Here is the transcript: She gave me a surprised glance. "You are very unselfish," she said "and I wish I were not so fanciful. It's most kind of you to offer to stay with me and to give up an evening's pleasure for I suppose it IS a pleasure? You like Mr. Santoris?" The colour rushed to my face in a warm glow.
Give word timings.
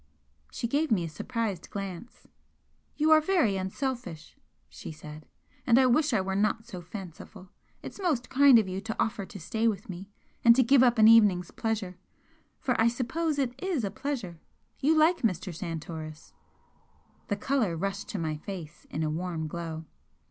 She 0.51 0.67
gave 0.67 0.89
me 0.91 1.03
a 1.03 1.07
surprised 1.09 1.69
glance. 1.69 2.27
"You 2.95 3.11
are 3.11 3.21
very 3.21 3.55
unselfish," 3.55 4.35
she 4.67 4.91
said 4.91 5.27
"and 5.67 5.77
I 5.77 5.85
wish 5.85 6.11
I 6.11 6.21
were 6.21 6.35
not 6.35 6.65
so 6.65 6.81
fanciful. 6.81 7.49
It's 7.83 8.01
most 8.01 8.27
kind 8.27 8.57
of 8.57 8.67
you 8.67 8.81
to 8.81 8.95
offer 8.99 9.27
to 9.27 9.39
stay 9.39 9.67
with 9.67 9.89
me 9.89 10.09
and 10.43 10.55
to 10.55 10.63
give 10.63 10.81
up 10.81 10.97
an 10.97 11.07
evening's 11.07 11.51
pleasure 11.51 11.99
for 12.59 12.73
I 12.81 12.87
suppose 12.87 13.37
it 13.37 13.53
IS 13.61 13.83
a 13.83 13.91
pleasure? 13.91 14.39
You 14.79 14.97
like 14.97 15.19
Mr. 15.21 15.53
Santoris?" 15.55 16.33
The 17.27 17.35
colour 17.37 17.77
rushed 17.77 18.09
to 18.09 18.17
my 18.17 18.37
face 18.37 18.87
in 18.89 19.03
a 19.03 19.09
warm 19.11 19.45
glow. 19.47 19.85